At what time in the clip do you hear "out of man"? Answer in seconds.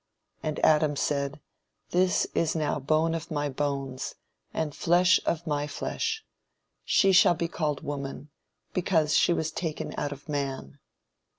9.99-10.79